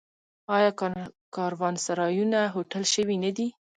آیا 0.57 0.71
کاروانسرایونه 1.35 2.39
هوټل 2.55 2.83
شوي 2.93 3.17
نه 3.23 3.31
دي؟ 3.37 3.47